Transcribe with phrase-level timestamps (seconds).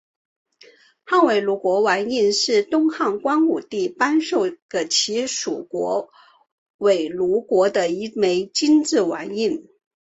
[1.03, 6.09] 汉倭奴国王印是东汉光武帝颁授给其属国
[6.79, 9.69] 倭奴国的一枚金制王印。